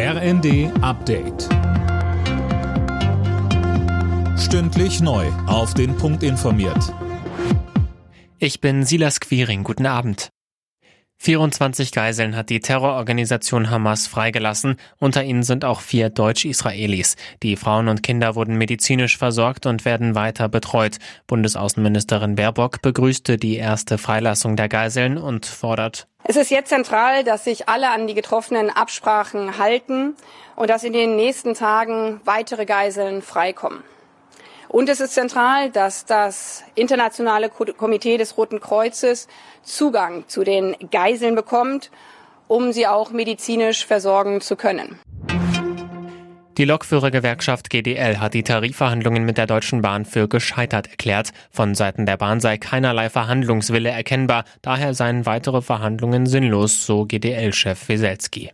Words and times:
RND 0.00 0.70
Update. 0.80 1.48
Stündlich 4.38 5.00
neu. 5.00 5.26
Auf 5.48 5.74
den 5.74 5.96
Punkt 5.96 6.22
informiert. 6.22 6.94
Ich 8.38 8.60
bin 8.60 8.84
Silas 8.84 9.18
Quiring. 9.18 9.64
Guten 9.64 9.86
Abend. 9.86 10.30
24 11.16 11.90
Geiseln 11.90 12.36
hat 12.36 12.48
die 12.48 12.60
Terrororganisation 12.60 13.70
Hamas 13.70 14.06
freigelassen. 14.06 14.76
Unter 15.00 15.24
ihnen 15.24 15.42
sind 15.42 15.64
auch 15.64 15.80
vier 15.80 16.10
Deutsch-Israelis. 16.10 17.16
Die 17.42 17.56
Frauen 17.56 17.88
und 17.88 18.04
Kinder 18.04 18.36
wurden 18.36 18.56
medizinisch 18.56 19.18
versorgt 19.18 19.66
und 19.66 19.84
werden 19.84 20.14
weiter 20.14 20.48
betreut. 20.48 20.98
Bundesaußenministerin 21.26 22.36
Baerbock 22.36 22.82
begrüßte 22.82 23.36
die 23.36 23.56
erste 23.56 23.98
Freilassung 23.98 24.54
der 24.54 24.68
Geiseln 24.68 25.18
und 25.18 25.44
fordert 25.44 26.06
es 26.28 26.36
ist 26.36 26.50
jetzt 26.50 26.68
zentral, 26.68 27.24
dass 27.24 27.44
sich 27.44 27.70
alle 27.70 27.88
an 27.88 28.06
die 28.06 28.12
getroffenen 28.12 28.68
Absprachen 28.68 29.56
halten 29.56 30.14
und 30.56 30.68
dass 30.68 30.84
in 30.84 30.92
den 30.92 31.16
nächsten 31.16 31.54
Tagen 31.54 32.20
weitere 32.26 32.66
Geiseln 32.66 33.22
freikommen. 33.22 33.82
Und 34.68 34.90
es 34.90 35.00
ist 35.00 35.14
zentral, 35.14 35.70
dass 35.70 36.04
das 36.04 36.64
Internationale 36.74 37.48
Komitee 37.48 38.18
des 38.18 38.36
Roten 38.36 38.60
Kreuzes 38.60 39.26
Zugang 39.62 40.28
zu 40.28 40.44
den 40.44 40.76
Geiseln 40.90 41.34
bekommt, 41.34 41.90
um 42.46 42.72
sie 42.72 42.86
auch 42.86 43.10
medizinisch 43.10 43.86
versorgen 43.86 44.42
zu 44.42 44.54
können. 44.54 45.00
Die 46.58 46.64
Lokführergewerkschaft 46.64 47.70
GDL 47.70 48.18
hat 48.18 48.34
die 48.34 48.42
Tarifverhandlungen 48.42 49.24
mit 49.24 49.38
der 49.38 49.46
Deutschen 49.46 49.80
Bahn 49.80 50.04
für 50.04 50.26
gescheitert 50.26 50.88
erklärt. 50.88 51.30
Von 51.52 51.76
Seiten 51.76 52.04
der 52.04 52.16
Bahn 52.16 52.40
sei 52.40 52.58
keinerlei 52.58 53.10
Verhandlungswille 53.10 53.90
erkennbar, 53.90 54.44
daher 54.60 54.92
seien 54.92 55.24
weitere 55.24 55.62
Verhandlungen 55.62 56.26
sinnlos, 56.26 56.84
so 56.84 57.04
GDL-Chef 57.06 57.88
Weselski. 57.88 58.50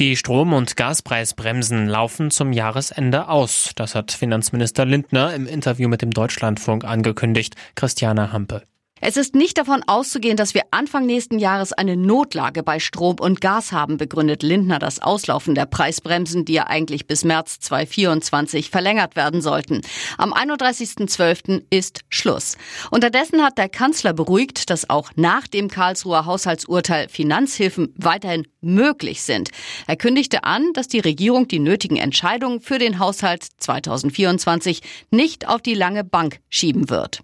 Die 0.00 0.16
Strom- 0.16 0.54
und 0.54 0.78
Gaspreisbremsen 0.78 1.88
laufen 1.88 2.30
zum 2.30 2.54
Jahresende 2.54 3.28
aus. 3.28 3.72
Das 3.76 3.94
hat 3.94 4.12
Finanzminister 4.12 4.86
Lindner 4.86 5.34
im 5.34 5.46
Interview 5.46 5.90
mit 5.90 6.00
dem 6.00 6.10
Deutschlandfunk 6.10 6.84
angekündigt. 6.84 7.54
Christiane 7.74 8.32
Hampe. 8.32 8.62
Es 9.02 9.18
ist 9.18 9.34
nicht 9.34 9.58
davon 9.58 9.82
auszugehen, 9.86 10.38
dass 10.38 10.54
wir 10.54 10.62
Anfang 10.70 11.04
nächsten 11.04 11.38
Jahres 11.38 11.74
eine 11.74 11.98
Notlage 11.98 12.62
bei 12.62 12.80
Strom 12.80 13.16
und 13.20 13.42
Gas 13.42 13.70
haben, 13.70 13.98
begründet 13.98 14.42
Lindner 14.42 14.78
das 14.78 15.02
Auslaufen 15.02 15.54
der 15.54 15.66
Preisbremsen, 15.66 16.46
die 16.46 16.54
ja 16.54 16.66
eigentlich 16.66 17.06
bis 17.06 17.22
März 17.22 17.60
2024 17.60 18.70
verlängert 18.70 19.14
werden 19.14 19.42
sollten. 19.42 19.82
Am 20.16 20.32
31.12. 20.32 21.64
ist 21.68 22.00
Schluss. 22.08 22.56
Unterdessen 22.90 23.42
hat 23.42 23.58
der 23.58 23.68
Kanzler 23.68 24.14
beruhigt, 24.14 24.70
dass 24.70 24.88
auch 24.88 25.10
nach 25.14 25.46
dem 25.46 25.68
Karlsruher 25.68 26.24
Haushaltsurteil 26.24 27.10
Finanzhilfen 27.10 27.92
weiterhin 27.98 28.46
möglich 28.62 29.22
sind. 29.22 29.50
Er 29.86 29.96
kündigte 29.96 30.44
an, 30.44 30.72
dass 30.72 30.88
die 30.88 31.00
Regierung 31.00 31.48
die 31.48 31.58
nötigen 31.58 31.98
Entscheidungen 31.98 32.62
für 32.62 32.78
den 32.78 32.98
Haushalt 32.98 33.46
2024 33.58 34.80
nicht 35.10 35.46
auf 35.46 35.60
die 35.60 35.74
lange 35.74 36.02
Bank 36.02 36.40
schieben 36.48 36.88
wird. 36.88 37.20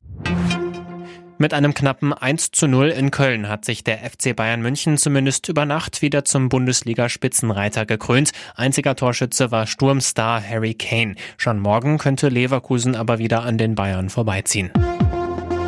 Mit 1.43 1.55
einem 1.55 1.75
knappen 1.75 2.13
1 2.13 2.53
zu 2.53 2.69
0 2.69 2.91
in 2.91 3.11
Köln 3.11 3.49
hat 3.49 3.65
sich 3.65 3.83
der 3.83 3.99
FC 4.09 4.37
Bayern 4.37 4.63
München 4.63 4.97
zumindest 4.97 5.49
über 5.49 5.67
Nacht 5.67 6.01
wieder 6.01 6.25
zum 6.25 6.49
Bundesliga-Spitzenreiter 6.49 7.85
gekrönt. 7.85 8.31
Einziger 8.55 8.95
Torschütze 8.95 9.51
war 9.51 9.67
Sturmstar 9.67 10.41
Harry 10.41 10.75
Kane. 10.75 11.17
Schon 11.39 11.59
morgen 11.59 11.99
könnte 11.99 12.29
Leverkusen 12.29 12.95
aber 12.95 13.19
wieder 13.19 13.43
an 13.43 13.59
den 13.59 13.75
Bayern 13.75 14.09
vorbeiziehen. 14.09 14.71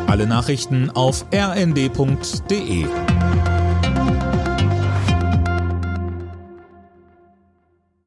Alle 0.07 0.27
Nachrichten 0.27 0.91
auf 0.91 1.25
rnd.de 1.33 2.85